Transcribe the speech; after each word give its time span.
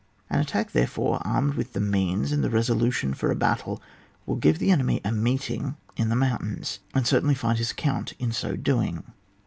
An 0.31 0.43
atttwjk, 0.43 0.71
therefore, 0.71 1.21
armed 1.23 1.53
with 1.53 1.73
the 1.73 1.79
means 1.79 2.31
and 2.31 2.43
the 2.43 2.49
resolution 2.49 3.13
for 3.13 3.29
a 3.29 3.35
battle, 3.35 3.79
will 4.25 4.35
give 4.35 4.57
the 4.57 4.71
enemy 4.71 4.99
a 5.05 5.11
meeting 5.11 5.77
in 5.95 6.09
the 6.09 6.15
moimtains, 6.15 6.79
and 6.95 7.05
certainly 7.05 7.35
find 7.35 7.59
his 7.59 7.69
account 7.69 8.13
in 8.17 8.31
so 8.31 8.55
doing. 8.55 9.03